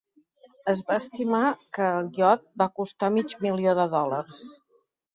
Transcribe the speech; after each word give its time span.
Es 0.71 0.79
va 0.87 0.97
estimar 1.01 1.43
que 1.79 1.91
el 1.99 2.11
iot 2.23 2.49
va 2.65 2.71
costar 2.81 3.13
mig 3.21 3.39
milió 3.47 3.81
de 3.85 3.89
dòlars. 3.97 4.45